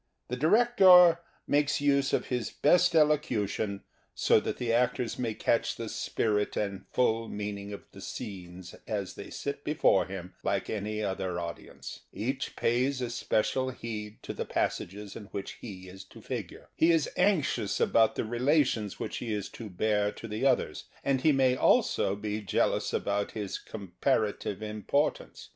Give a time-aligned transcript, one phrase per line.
[0.29, 3.83] The director makes use of his best elocution,
[4.17, 6.85] 146 The Theatre and Its People so that the actors may catch the spirit and
[6.91, 11.99] full meaning of the scenes as they sit before him like any other audience.
[12.11, 16.69] Each pays especial heed to the passages in which he is to figure.
[16.75, 21.21] He is anxious about the relations which he is to bear to the others, and
[21.21, 25.49] he may also be jealous about his comparative importance.